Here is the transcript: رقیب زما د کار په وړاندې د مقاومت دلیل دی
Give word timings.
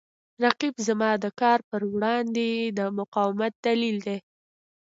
رقیب 0.43 0.75
زما 0.87 1.11
د 1.23 1.25
کار 1.41 1.59
په 1.69 1.75
وړاندې 1.95 2.47
د 2.77 2.79
مقاومت 2.99 3.53
دلیل 3.65 3.97
دی 4.07 4.17